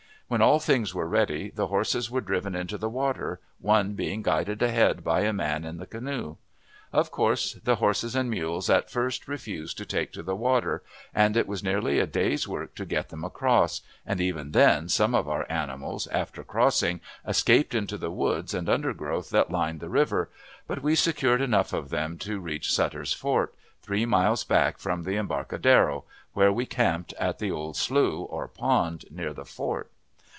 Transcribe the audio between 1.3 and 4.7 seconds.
the horses were driven into the water, one being guided